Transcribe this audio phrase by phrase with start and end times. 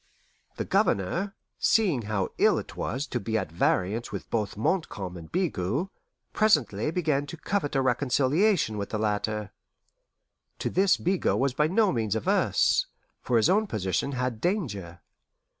[0.55, 5.31] The Governor, seeing how ill it was to be at variance with both Montcalm and
[5.31, 5.89] Bigot,
[6.33, 9.51] presently began to covet a reconciliation with the latter.
[10.57, 12.87] To this Bigot was by no means averse,
[13.21, 15.01] for his own position had danger.